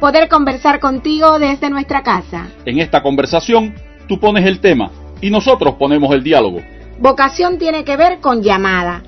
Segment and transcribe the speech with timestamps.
[0.00, 2.48] poder conversar contigo desde nuestra casa.
[2.64, 3.74] En esta conversación,
[4.06, 4.90] tú pones el tema
[5.20, 6.60] y nosotros ponemos el diálogo.
[6.98, 9.02] Vocación tiene que ver con llamada.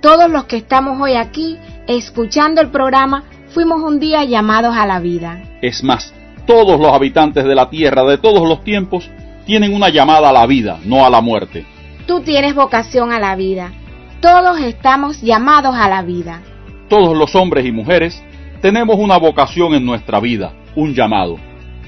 [0.00, 5.00] Todos los que estamos hoy aquí escuchando el programa fuimos un día llamados a la
[5.00, 5.42] vida.
[5.60, 6.14] Es más,
[6.46, 9.10] todos los habitantes de la tierra de todos los tiempos
[9.46, 11.66] tienen una llamada a la vida, no a la muerte.
[12.06, 13.72] Tú tienes vocación a la vida.
[14.20, 16.42] Todos estamos llamados a la vida.
[16.88, 18.22] Todos los hombres y mujeres
[18.60, 21.38] tenemos una vocación en nuestra vida, un llamado.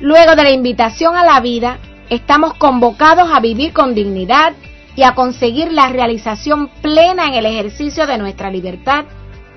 [0.01, 1.79] Luego de la invitación a la vida,
[2.09, 4.55] estamos convocados a vivir con dignidad
[4.97, 9.05] y a conseguir la realización plena en el ejercicio de nuestra libertad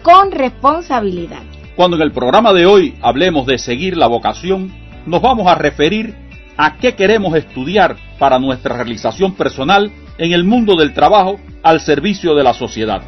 [0.04, 1.42] con responsabilidad.
[1.76, 4.72] Cuando en el programa de hoy hablemos de seguir la vocación,
[5.06, 6.16] nos vamos a referir
[6.58, 12.34] a qué queremos estudiar para nuestra realización personal en el mundo del trabajo al servicio
[12.36, 13.02] de la sociedad.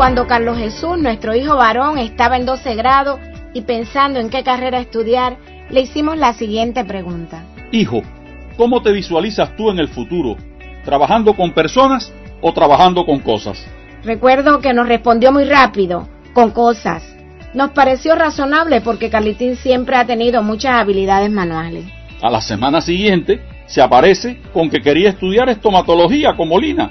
[0.00, 3.18] Cuando Carlos Jesús, nuestro hijo varón, estaba en 12 grado
[3.52, 5.36] y pensando en qué carrera estudiar,
[5.68, 7.44] le hicimos la siguiente pregunta.
[7.70, 8.00] Hijo,
[8.56, 10.38] ¿cómo te visualizas tú en el futuro?
[10.86, 13.62] ¿Trabajando con personas o trabajando con cosas?
[14.02, 17.04] Recuerdo que nos respondió muy rápido, con cosas.
[17.52, 21.84] Nos pareció razonable porque Carlitín siempre ha tenido muchas habilidades manuales.
[22.22, 26.90] A la semana siguiente se aparece con que quería estudiar estomatología como Lina.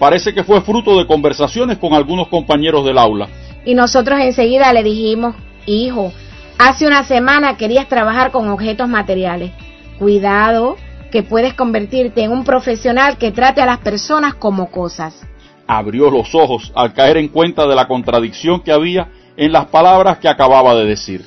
[0.00, 3.28] Parece que fue fruto de conversaciones con algunos compañeros del aula.
[3.66, 6.10] Y nosotros enseguida le dijimos, hijo,
[6.58, 9.52] hace una semana querías trabajar con objetos materiales.
[9.98, 10.78] Cuidado,
[11.12, 15.20] que puedes convertirte en un profesional que trate a las personas como cosas.
[15.66, 20.16] Abrió los ojos al caer en cuenta de la contradicción que había en las palabras
[20.16, 21.26] que acababa de decir.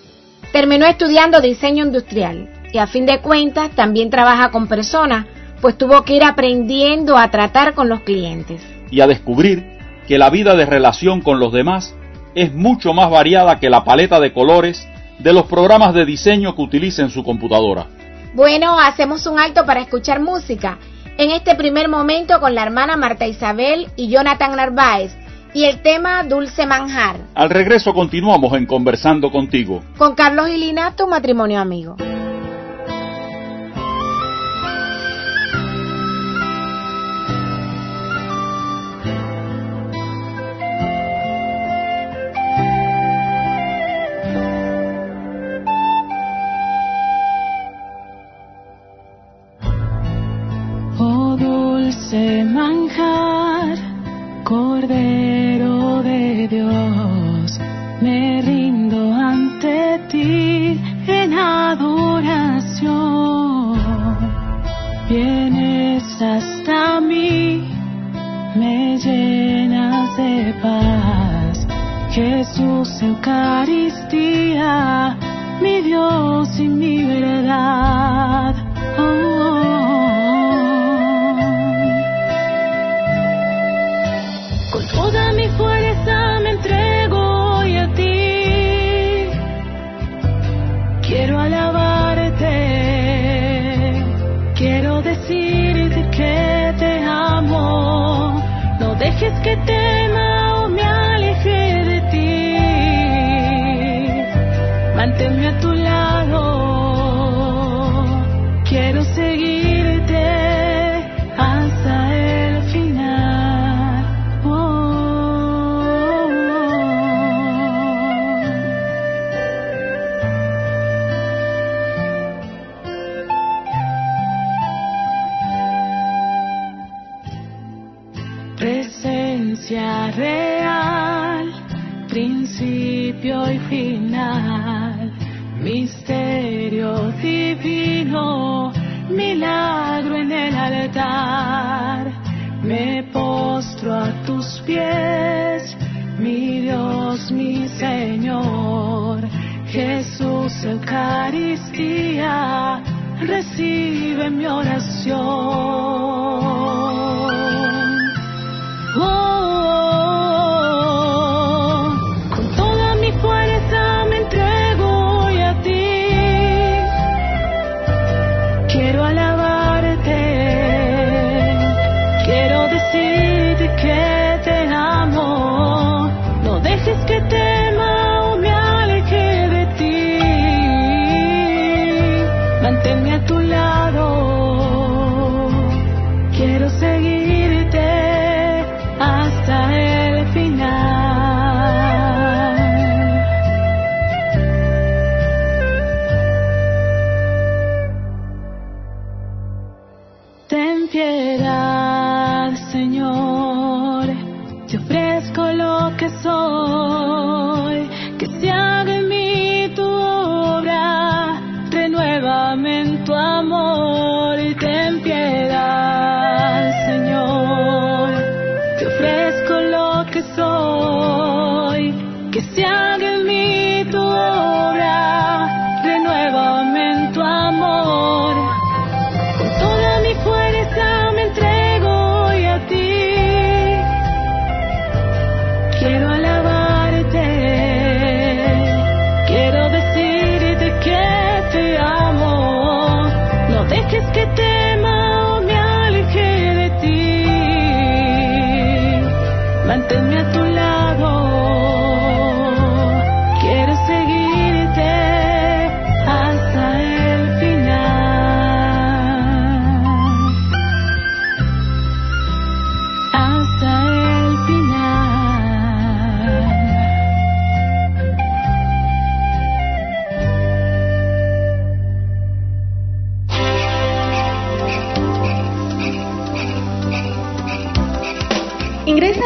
[0.52, 5.28] Terminó estudiando diseño industrial y a fin de cuentas también trabaja con personas,
[5.64, 8.62] pues tuvo que ir aprendiendo a tratar con los clientes.
[8.92, 9.64] Y a descubrir
[10.10, 11.96] que la vida de relación con los demás
[12.36, 14.86] es mucho más variada que la paleta de colores
[15.20, 17.86] de los programas de diseño que utiliza en su computadora.
[18.34, 20.80] Bueno, hacemos un alto para escuchar música.
[21.18, 25.16] En este primer momento con la hermana Marta Isabel y Jonathan Narváez
[25.54, 27.22] y el tema Dulce Manjar.
[27.36, 29.82] Al regreso continuamos en Conversando contigo.
[29.98, 31.96] Con Carlos y Lina, tu matrimonio amigo.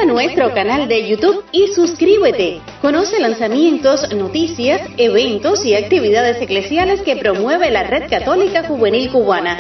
[0.06, 2.62] Nuestro canal de YouTube y suscríbete.
[2.82, 9.58] Conoce lanzamientos, noticias, eventos y actividades eclesiales que promueve la Red Católica Juvenil Cubana.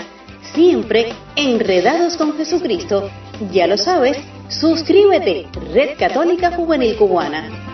[0.54, 3.10] Siempre enredados con Jesucristo.
[3.51, 4.18] Ya lo sabes,
[4.50, 7.66] suscríbete, Red Católica Juvenil Cubana.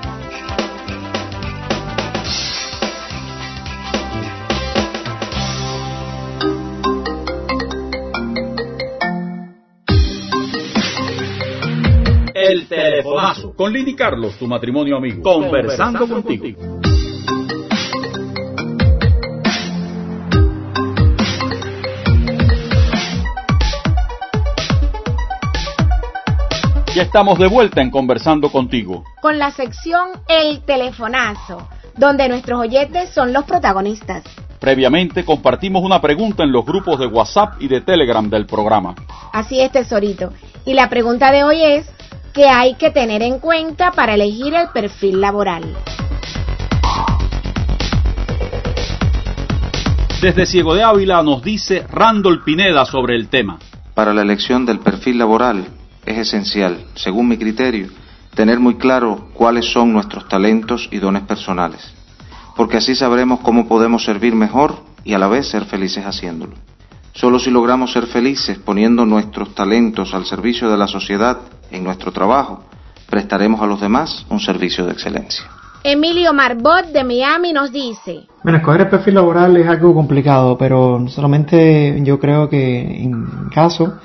[12.64, 13.54] El telefonazo.
[13.56, 15.22] Con Lini Carlos, tu matrimonio amigo.
[15.22, 16.80] Conversando, contigo.
[26.96, 29.04] Ya estamos de vuelta en Conversando contigo.
[29.22, 31.68] Con la sección El Telefonazo,
[31.98, 34.24] donde nuestros oyentes son los protagonistas.
[34.60, 38.96] Previamente compartimos una pregunta en los grupos de WhatsApp y de Telegram del programa.
[39.34, 40.32] Así es, tesorito.
[40.66, 41.90] Y la pregunta de hoy es,
[42.34, 45.78] que hay que tener en cuenta para elegir el perfil laboral.
[50.20, 53.60] Desde Ciego de Ávila nos dice Randall Pineda sobre el tema.
[53.94, 55.68] Para la elección del perfil laboral
[56.06, 57.90] es esencial, según mi criterio,
[58.34, 61.94] tener muy claro cuáles son nuestros talentos y dones personales,
[62.56, 66.56] porque así sabremos cómo podemos servir mejor y a la vez ser felices haciéndolo.
[67.14, 71.38] Solo si logramos ser felices poniendo nuestros talentos al servicio de la sociedad
[71.70, 72.64] en nuestro trabajo,
[73.08, 75.46] prestaremos a los demás un servicio de excelencia.
[75.84, 78.24] Emilio Marbot de Miami nos dice.
[78.42, 84.00] Bueno, escoger el perfil laboral es algo complicado, pero solamente yo creo que en caso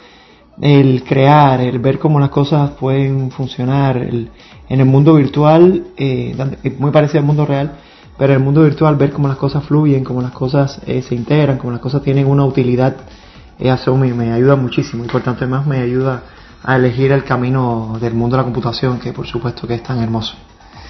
[0.61, 4.31] el crear, el ver cómo las cosas pueden funcionar en
[4.69, 6.37] el mundo virtual, eh,
[6.79, 7.73] muy parecido al mundo real,
[8.19, 11.15] pero en el mundo virtual ver cómo las cosas fluyen, cómo las cosas eh, se
[11.15, 12.97] integran, cómo las cosas tienen una utilidad,
[13.59, 16.25] eh, eso me, me, ayuda muchísimo y por tanto además me ayuda
[16.65, 20.03] a elegir el camino del mundo de la computación que por supuesto que es tan
[20.03, 20.35] hermoso.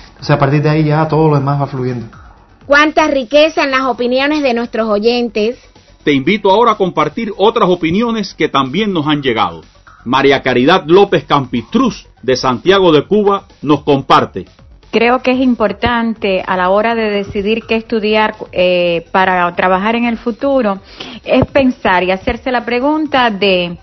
[0.09, 2.07] Entonces a partir de ahí ya todo lo demás va fluyendo.
[2.67, 5.59] Cuánta riqueza en las opiniones de nuestros oyentes.
[6.05, 9.63] Te invito ahora a compartir otras opiniones que también nos han llegado.
[10.05, 14.47] María Caridad López Campistruz de Santiago de Cuba nos comparte.
[14.90, 20.04] Creo que es importante a la hora de decidir qué estudiar eh, para trabajar en
[20.04, 20.80] el futuro,
[21.25, 23.78] es pensar y hacerse la pregunta de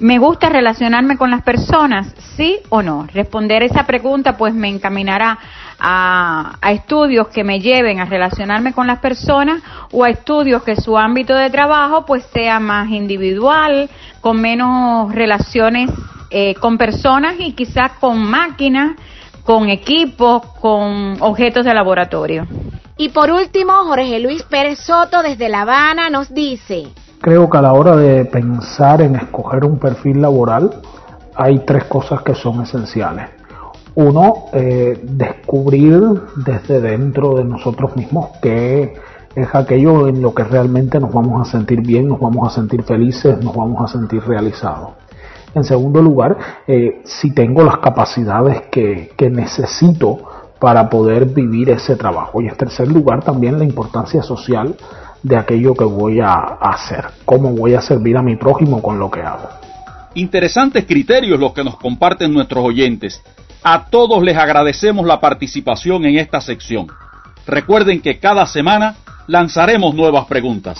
[0.00, 2.14] ¿Me gusta relacionarme con las personas?
[2.34, 3.06] ¿Sí o no?
[3.12, 5.38] Responder esa pregunta pues me encaminará
[5.78, 9.62] a, estudios que me lleven a relacionarme con las personas
[9.92, 13.90] o a estudios que su ámbito de trabajo pues sea más individual,
[14.22, 15.90] con menos relaciones
[16.30, 18.96] eh, con personas y quizás con máquinas,
[19.44, 22.46] con equipos, con objetos de laboratorio.
[22.96, 26.88] Y por último, Jorge Luis Pérez Soto desde La Habana nos dice.
[27.20, 30.70] Creo que a la hora de pensar en escoger un perfil laboral
[31.34, 33.30] hay tres cosas que son esenciales.
[33.94, 35.98] Uno, eh, descubrir
[36.36, 38.94] desde dentro de nosotros mismos qué
[39.34, 42.82] es aquello en lo que realmente nos vamos a sentir bien, nos vamos a sentir
[42.82, 44.90] felices, nos vamos a sentir realizados.
[45.54, 50.18] En segundo lugar, eh, si tengo las capacidades que, que necesito
[50.60, 52.40] para poder vivir ese trabajo.
[52.40, 54.76] Y en tercer lugar, también la importancia social
[55.22, 59.10] de aquello que voy a hacer, cómo voy a servir a mi prójimo con lo
[59.10, 59.48] que hago.
[60.14, 63.22] Interesantes criterios los que nos comparten nuestros oyentes.
[63.62, 66.88] A todos les agradecemos la participación en esta sección.
[67.46, 70.78] Recuerden que cada semana lanzaremos nuevas preguntas.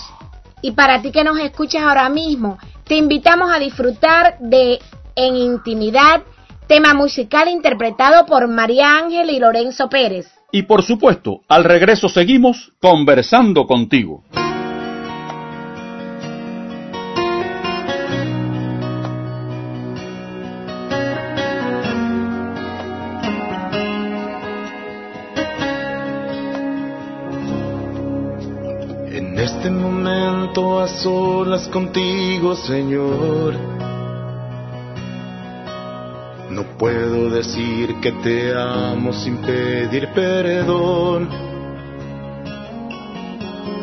[0.62, 2.58] Y para ti que nos escuchas ahora mismo,
[2.90, 4.80] te invitamos a disfrutar de
[5.14, 6.22] En Intimidad,
[6.66, 10.26] tema musical interpretado por María Ángel y Lorenzo Pérez.
[10.50, 14.24] Y por supuesto, al regreso seguimos conversando contigo.
[31.02, 33.80] Solas contigo, Señor
[36.50, 41.28] no puedo decir que te amo sin pedir perdón.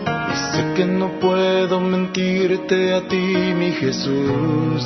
[0.06, 4.84] Y sé que no puedo mentirte a ti, mi Jesús.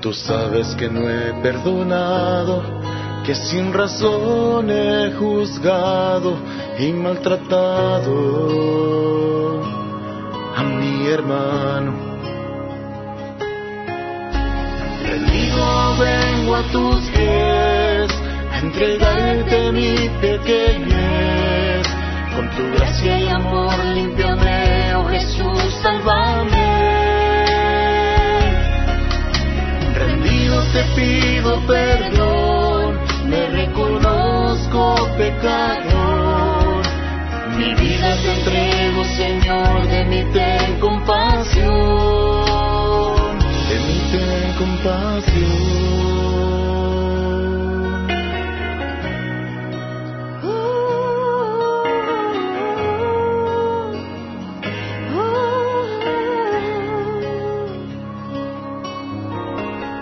[0.00, 2.62] Tú sabes que no he perdonado,
[3.24, 6.36] que sin razón he juzgado
[6.78, 9.01] y maltratado
[11.02, 11.92] mi hermano
[15.98, 18.10] vengo a tus pies
[18.52, 21.86] a entregarte mi pequeñez.
[22.34, 26.70] Con tu gracia y amor limpiame, oh Jesús, sálvame.
[29.94, 36.82] Rendido te pido perdón, me reconozco pecador.
[37.56, 37.91] Mi vida
[38.22, 42.22] te entrego, Señor, de mi ten compasión
[44.62, 45.62] compasión.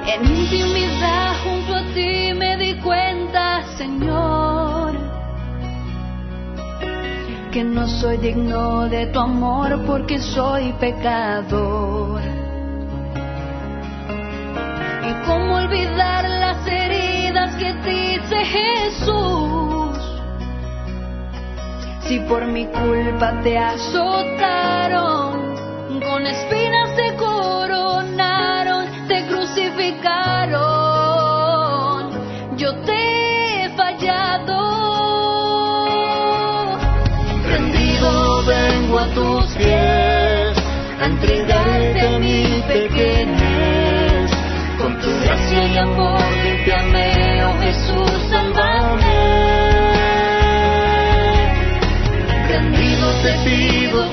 [0.06, 4.50] En intimidad junto a ti me di cuenta, Señor,
[7.50, 12.21] que no soy digno de tu amor porque soy pecador.
[15.26, 19.99] cómo olvidar las heridas que dice Jesús.
[22.02, 25.33] Si por mi culpa te azotaron,
[26.00, 30.39] con espinas te coronaron, te crucificaron,
[39.61, 40.57] pies,
[41.00, 43.50] a entregarte mi pequeño
[45.25, 49.21] gracia y amor, limpiame, oh Jesús, salvame.
[52.49, 54.12] Rendido te pido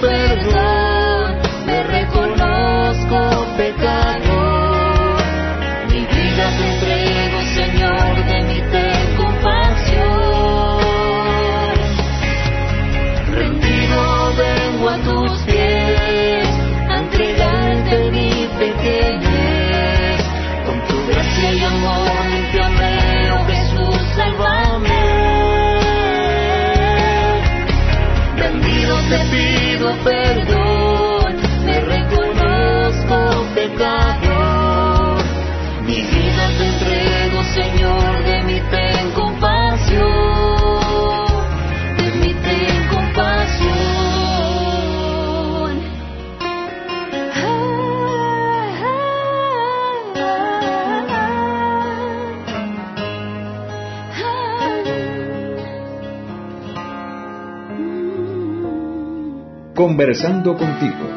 [59.78, 61.08] Conversando contigo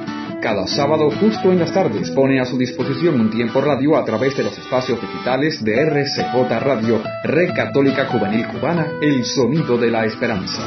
[0.43, 4.37] Cada sábado, justo en las tardes, pone a su disposición un tiempo radio a través
[4.37, 10.05] de los espacios digitales de RCJ Radio, Red Católica Juvenil Cubana, El Sonido de la
[10.05, 10.61] Esperanza.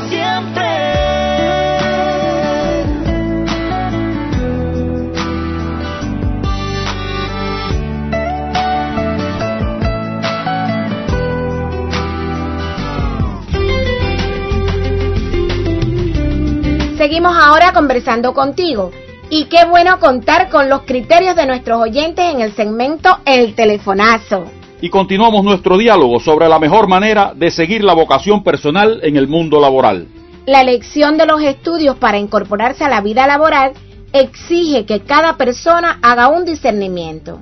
[17.14, 18.90] Seguimos ahora conversando contigo.
[19.30, 24.46] Y qué bueno contar con los criterios de nuestros oyentes en el segmento El Telefonazo.
[24.82, 29.28] Y continuamos nuestro diálogo sobre la mejor manera de seguir la vocación personal en el
[29.28, 30.08] mundo laboral.
[30.48, 33.74] La elección de los estudios para incorporarse a la vida laboral
[34.12, 37.42] exige que cada persona haga un discernimiento.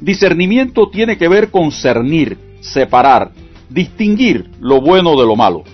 [0.00, 3.32] Discernimiento tiene que ver con cernir, separar,
[3.68, 5.64] distinguir lo bueno de lo malo.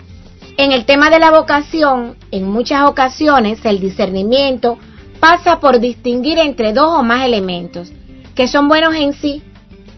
[0.59, 4.79] En el tema de la vocación, en muchas ocasiones el discernimiento
[5.21, 7.93] pasa por distinguir entre dos o más elementos
[8.35, 9.43] que son buenos en sí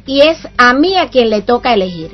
[0.04, 2.10] y es a mí a quien le toca elegir.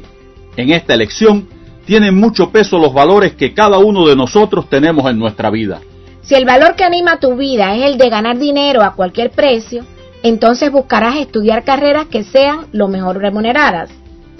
[0.57, 1.49] En esta elección
[1.87, 5.81] tienen mucho peso los valores que cada uno de nosotros tenemos en nuestra vida.
[6.23, 9.85] Si el valor que anima tu vida es el de ganar dinero a cualquier precio,
[10.23, 13.91] entonces buscarás estudiar carreras que sean lo mejor remuneradas.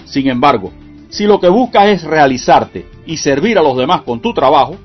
[0.05, 0.71] Sin embargo,
[1.09, 4.77] si lo que buscas es realizarte y servir a los demás con tu trabajo,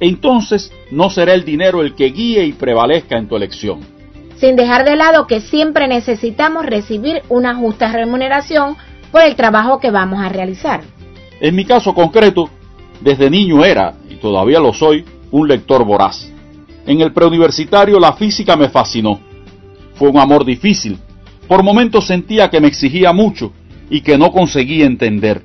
[0.00, 3.80] entonces no será el dinero el que guíe y prevalezca en tu elección.
[4.36, 8.76] Sin dejar de lado que siempre necesitamos recibir una justa remuneración
[9.10, 10.82] por el trabajo que vamos a realizar.
[11.40, 12.50] En mi caso concreto,
[13.00, 16.30] desde niño era, y todavía lo soy, un lector voraz.
[16.86, 19.20] En el preuniversitario la física me fascinó.
[19.94, 20.98] Fue un amor difícil.
[21.48, 23.52] Por momentos sentía que me exigía mucho
[23.88, 25.44] y que no conseguía entender.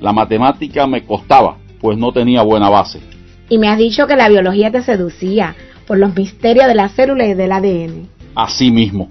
[0.00, 3.00] La matemática me costaba, pues no tenía buena base.
[3.48, 5.56] Y me has dicho que la biología te seducía
[5.86, 8.08] por los misterios de la célula y del ADN.
[8.34, 9.10] Así mismo.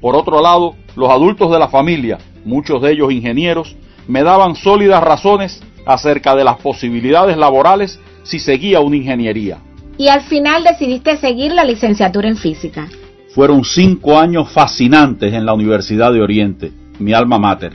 [0.00, 5.02] Por otro lado, los adultos de la familia, muchos de ellos ingenieros, me daban sólidas
[5.02, 9.58] razones acerca de las posibilidades laborales si seguía una ingeniería.
[9.98, 12.88] Y al final decidiste seguir la licenciatura en física.
[13.34, 17.72] Fueron cinco años fascinantes en la Universidad de Oriente, mi alma mater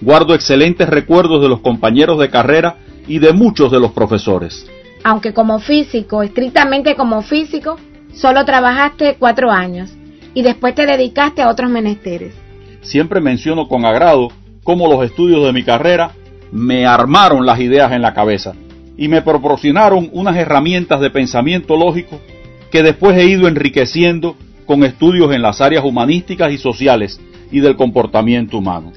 [0.00, 4.66] guardo excelentes recuerdos de los compañeros de carrera y de muchos de los profesores.
[5.04, 7.78] Aunque como físico, estrictamente como físico,
[8.12, 9.90] solo trabajaste cuatro años
[10.34, 12.34] y después te dedicaste a otros menesteres.
[12.82, 14.28] Siempre menciono con agrado
[14.62, 16.12] cómo los estudios de mi carrera
[16.52, 18.54] me armaron las ideas en la cabeza
[18.96, 22.20] y me proporcionaron unas herramientas de pensamiento lógico
[22.70, 24.36] que después he ido enriqueciendo
[24.66, 28.92] con estudios en las áreas humanísticas y sociales y del comportamiento humano.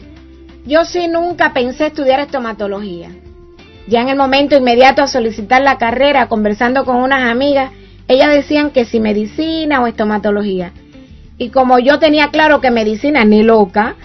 [0.66, 3.10] Yo sí nunca pensé estudiar estomatología.
[3.88, 7.72] Ya en el momento inmediato a solicitar la carrera, conversando con unas amigas,
[8.08, 10.72] ellas decían que si medicina o estomatología.
[11.38, 13.96] Y como yo tenía claro que medicina ni loca,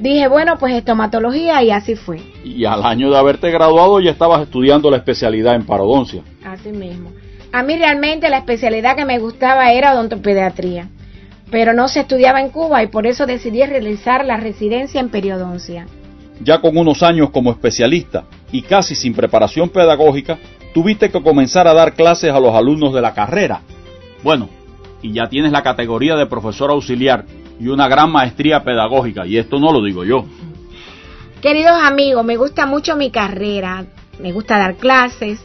[0.00, 2.20] dije, bueno, pues estomatología y así fue.
[2.44, 6.22] Y al año de haberte graduado ya estabas estudiando la especialidad en parodoncia.
[6.44, 7.12] Así mismo.
[7.52, 10.88] A mí realmente la especialidad que me gustaba era odontopediatría,
[11.50, 15.86] pero no se estudiaba en Cuba y por eso decidí realizar la residencia en periodoncia
[16.40, 20.38] ya con unos años como especialista y casi sin preparación pedagógica,
[20.74, 23.60] tuviste que comenzar a dar clases a los alumnos de la carrera.
[24.22, 24.48] Bueno,
[25.02, 27.24] y ya tienes la categoría de profesor auxiliar
[27.60, 30.24] y una gran maestría pedagógica, y esto no lo digo yo.
[31.42, 33.84] Queridos amigos, me gusta mucho mi carrera,
[34.20, 35.40] me gusta dar clases,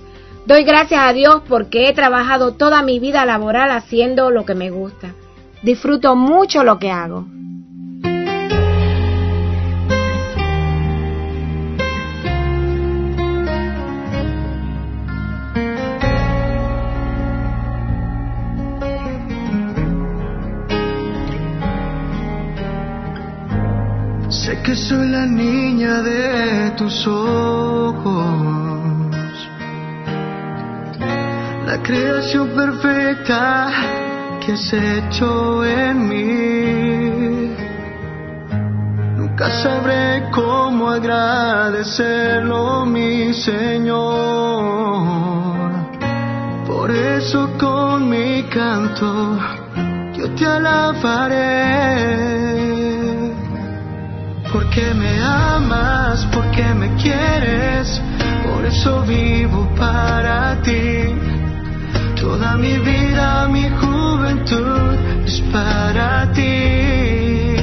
[0.46, 4.72] doy gracias a Dios porque he trabajado toda mi vida laboral haciendo lo que me
[4.72, 5.14] gusta.
[5.62, 7.26] Disfruto mucho lo que hago.
[24.64, 28.26] Que soy la niña de tus ojos,
[31.66, 33.70] la creación perfecta
[34.40, 37.54] que has hecho en mí.
[39.18, 43.94] Nunca sabré cómo agradecerlo, mi Señor.
[46.66, 49.38] Por eso con mi canto
[50.14, 52.53] yo te alabaré
[54.54, 58.00] porque me amas, porque me quieres,
[58.46, 61.10] por eso vivo para ti.
[62.22, 64.94] Toda mi vida, mi juventud
[65.26, 67.56] es para ti.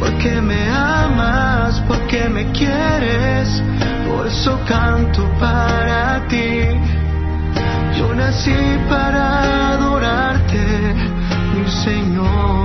[0.00, 3.62] Porque me amas, porque me quieres,
[4.08, 6.58] por eso canto para ti.
[7.96, 8.56] Yo nací
[8.88, 10.94] para adorarte,
[11.54, 12.63] mi Señor.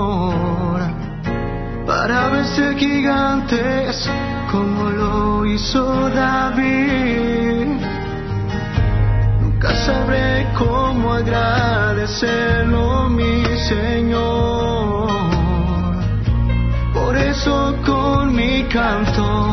[1.84, 4.08] para vencer gigantes
[4.52, 7.80] como lo hizo David.
[9.40, 15.10] Nunca sabré cómo agradecerlo, mi Señor.
[16.94, 19.52] Por eso con mi canto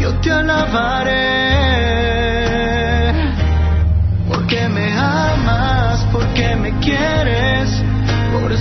[0.00, 1.93] yo te alabaré.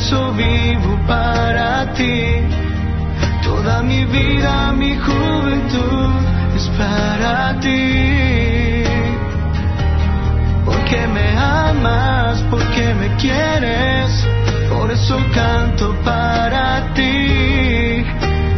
[0.03, 2.41] Eso vivo para ti.
[3.41, 6.11] Toda mi vida, mi juventud
[6.57, 8.83] es para ti.
[10.65, 14.09] Porque me amas, porque me quieres,
[14.69, 18.03] por eso canto para ti.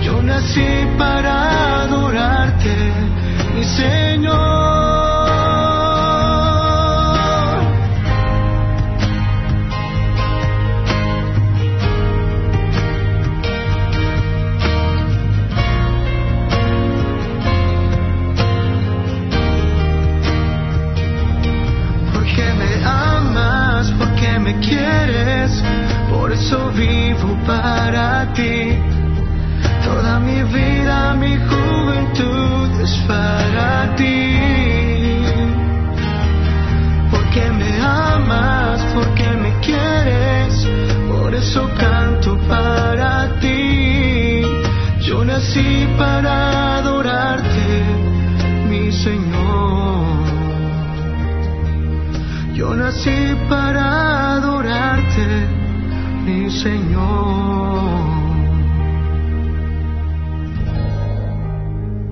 [0.04, 2.76] Yo nací para adorarte,
[3.56, 4.65] mi Señor.
[27.16, 28.78] Vivo para ti.
[29.84, 35.22] Toda mi vida, mi juventud es para ti.
[37.12, 40.68] Porque me amas, porque me quieres,
[41.10, 44.42] por eso canto para ti.
[45.02, 47.84] Yo nací para adorarte,
[48.70, 50.26] mi Señor.
[52.54, 55.55] Yo nací para adorarte,
[56.26, 57.36] mi Señor.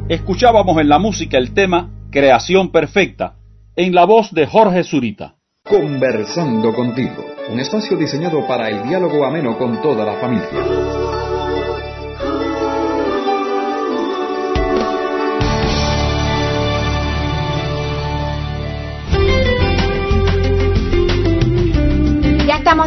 [0.10, 3.36] Escuchábamos en la música el tema Creación Perfecta,
[3.76, 5.36] en la voz de Jorge Zurita.
[5.68, 11.33] Conversando contigo, un espacio diseñado para el diálogo ameno con toda la familia.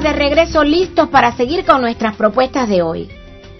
[0.06, 3.08] De regreso listos para seguir con nuestras propuestas de hoy.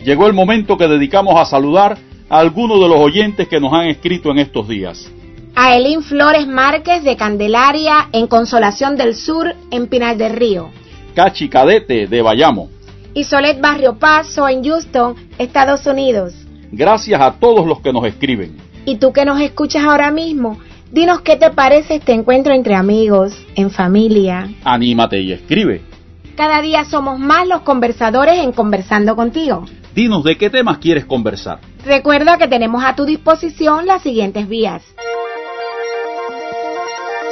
[0.05, 3.89] Llegó el momento que dedicamos a saludar a algunos de los oyentes que nos han
[3.89, 5.11] escrito en estos días.
[5.57, 10.71] A Elín Flores Márquez de Candelaria en Consolación del Sur en Pinal del Río.
[11.17, 12.69] Cachi Cadete de Bayamo.
[13.13, 16.33] Y Solet Barrio Paso en Houston, Estados Unidos.
[16.71, 18.57] Gracias a todos los que nos escriben.
[18.85, 20.61] Y tú que nos escuchas ahora mismo,
[20.93, 24.49] dinos qué te parece este encuentro entre amigos, en familia.
[24.63, 25.96] Anímate y escribe.
[26.37, 29.65] Cada día somos más los conversadores en Conversando contigo.
[29.95, 31.61] Dinos de qué temas quieres conversar.
[31.85, 34.83] Recuerda que tenemos a tu disposición las siguientes vías.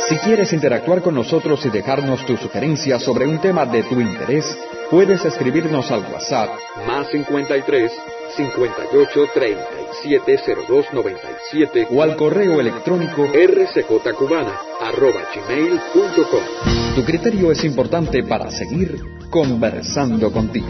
[0.08, 4.44] Si quieres interactuar con nosotros y dejarnos tu sugerencia sobre un tema de tu interés,
[4.90, 6.50] puedes escribirnos al WhatsApp
[6.86, 7.92] más 53
[8.36, 10.38] 58 37
[10.68, 16.83] 02 97 o al correo electrónico rcjcubana arroba gmail.com.
[16.94, 20.68] Tu criterio es importante para seguir conversando contigo.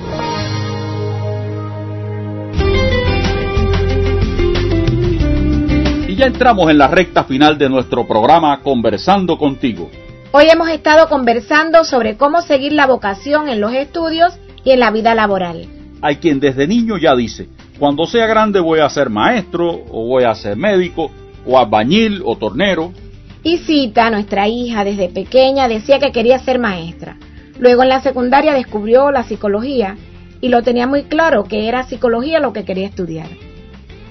[6.09, 9.91] Y ya entramos en la recta final de nuestro programa Conversando contigo.
[10.33, 14.33] Hoy hemos estado conversando sobre cómo seguir la vocación en los estudios
[14.65, 15.67] y en la vida laboral.
[16.01, 20.25] Hay quien desde niño ya dice, cuando sea grande voy a ser maestro, o voy
[20.25, 21.11] a ser médico,
[21.45, 22.95] o albañil, o tornero.
[23.45, 27.19] Y Cita, nuestra hija, desde pequeña decía que quería ser maestra.
[27.59, 29.99] Luego en la secundaria descubrió la psicología
[30.41, 33.29] y lo tenía muy claro que era psicología lo que quería estudiar.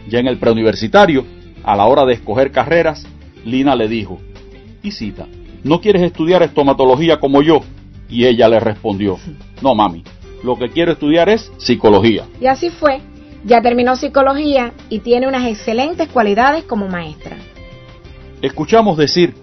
[0.08, 1.26] Ya en el preuniversitario,
[1.64, 3.08] a la hora de escoger carreras,
[3.44, 4.20] Lina le dijo,
[4.84, 5.26] y Cita,
[5.64, 7.62] ¿no quieres estudiar estomatología como yo?
[8.10, 9.18] Y ella le respondió,
[9.64, 10.04] no mami,
[10.44, 12.26] lo que quiero estudiar es psicología.
[12.40, 13.02] Y así fue.
[13.46, 17.36] Ya terminó psicología y tiene unas excelentes cualidades como maestra.
[18.44, 19.34] Escuchamos decir,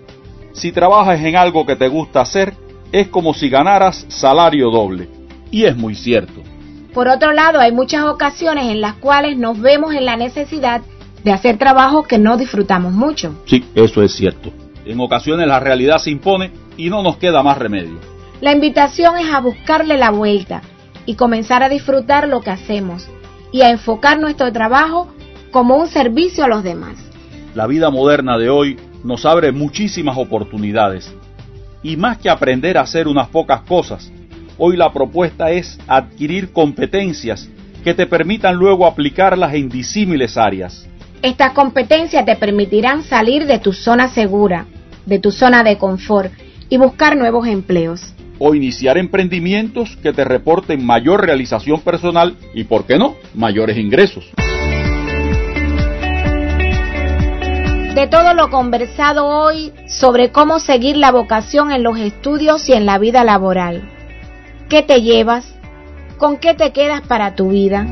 [0.52, 2.52] si trabajas en algo que te gusta hacer,
[2.92, 5.08] es como si ganaras salario doble.
[5.50, 6.42] Y es muy cierto.
[6.92, 10.82] Por otro lado, hay muchas ocasiones en las cuales nos vemos en la necesidad
[11.24, 13.42] de hacer trabajos que no disfrutamos mucho.
[13.46, 14.52] Sí, eso es cierto.
[14.84, 17.98] En ocasiones la realidad se impone y no nos queda más remedio.
[18.42, 20.60] La invitación es a buscarle la vuelta
[21.06, 23.08] y comenzar a disfrutar lo que hacemos
[23.50, 25.08] y a enfocar nuestro trabajo
[25.52, 26.98] como un servicio a los demás.
[27.54, 31.12] La vida moderna de hoy nos abre muchísimas oportunidades.
[31.82, 34.10] Y más que aprender a hacer unas pocas cosas,
[34.58, 37.48] hoy la propuesta es adquirir competencias
[37.82, 40.86] que te permitan luego aplicarlas en disímiles áreas.
[41.22, 44.66] Estas competencias te permitirán salir de tu zona segura,
[45.06, 46.32] de tu zona de confort
[46.68, 48.14] y buscar nuevos empleos.
[48.38, 54.30] O iniciar emprendimientos que te reporten mayor realización personal y, ¿por qué no?, mayores ingresos.
[57.94, 62.86] De todo lo conversado hoy sobre cómo seguir la vocación en los estudios y en
[62.86, 63.90] la vida laboral.
[64.68, 65.56] ¿Qué te llevas?
[66.16, 67.88] ¿Con qué te quedas para tu vida?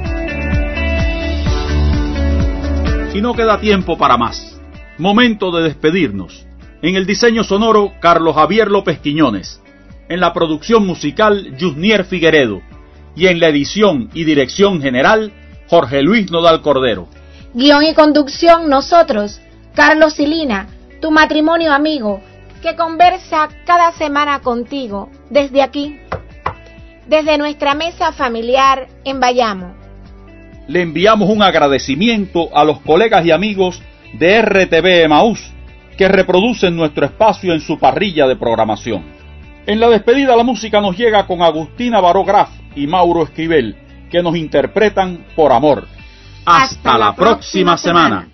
[3.12, 4.61] Y no queda tiempo para más.
[4.98, 6.46] Momento de despedirnos.
[6.80, 9.61] En el diseño sonoro, Carlos Javier López Quiñones.
[10.08, 12.62] En la producción musical, Yusnier Figueredo.
[13.16, 15.32] Y en la edición y dirección general,
[15.68, 17.08] Jorge Luis Nodal Cordero.
[17.52, 19.40] Guión y conducción, nosotros,
[19.79, 20.67] Carlos Silina,
[21.01, 22.21] tu matrimonio amigo,
[22.62, 26.01] que conversa cada semana contigo desde aquí,
[27.07, 29.77] desde nuestra mesa familiar en Bayamo.
[30.67, 33.81] Le enviamos un agradecimiento a los colegas y amigos
[34.14, 35.49] de RTV Emaús
[35.97, 39.05] que reproducen nuestro espacio en su parrilla de programación.
[39.64, 43.77] En la despedida la música nos llega con Agustina Barograf y Mauro Esquivel,
[44.11, 45.87] que nos interpretan por amor.
[46.47, 48.27] Hasta, la, próxima, semana.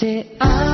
[0.00, 0.69] Te amo